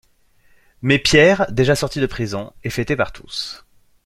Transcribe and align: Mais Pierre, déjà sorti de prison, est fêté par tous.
Mais 0.81 0.97
Pierre, 0.97 1.45
déjà 1.51 1.75
sorti 1.75 1.99
de 1.99 2.07
prison, 2.07 2.53
est 2.63 2.71
fêté 2.71 2.95
par 2.95 3.11
tous. 3.11 3.63